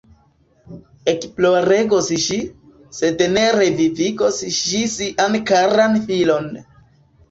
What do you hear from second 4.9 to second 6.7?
sian karan filon!